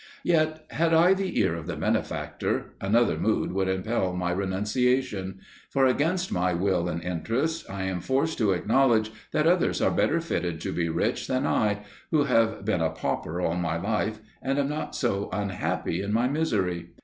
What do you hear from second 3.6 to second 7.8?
impel my renunciation; for, against my will and interest,